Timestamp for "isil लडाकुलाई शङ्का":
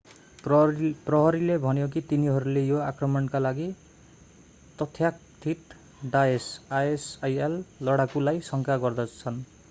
6.79-8.77